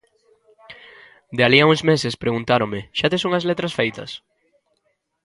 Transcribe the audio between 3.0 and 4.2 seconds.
tes unhas letras feitas?